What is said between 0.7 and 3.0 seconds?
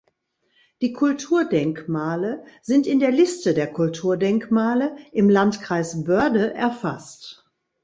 Die Kulturdenkmale sind in